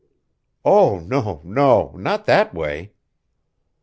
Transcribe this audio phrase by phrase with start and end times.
[0.65, 2.93] "Oh no, no not that way."